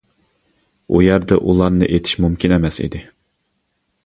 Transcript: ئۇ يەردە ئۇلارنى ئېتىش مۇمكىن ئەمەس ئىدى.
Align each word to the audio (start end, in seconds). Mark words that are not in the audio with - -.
ئۇ 0.95 1.01
يەردە 1.07 1.37
ئۇلارنى 1.49 1.91
ئېتىش 1.91 2.17
مۇمكىن 2.27 2.57
ئەمەس 2.59 2.83
ئىدى. 2.87 3.05